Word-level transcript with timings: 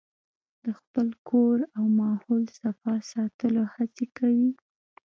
د 0.63 0.65
خپل 0.79 1.07
کور 1.29 1.57
او 1.77 1.83
ماحول 1.99 2.43
صفا 2.59 2.93
ساتلو 3.11 3.63
هڅې 3.73 4.05
کوي. 4.17 4.51